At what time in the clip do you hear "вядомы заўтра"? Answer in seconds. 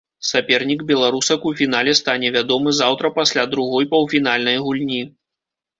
2.39-3.15